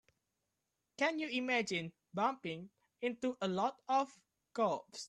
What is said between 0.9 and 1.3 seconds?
Can you